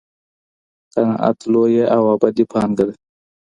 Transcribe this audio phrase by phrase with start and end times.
[0.95, 2.95] قناعت لویه او ابدي پانګه ده.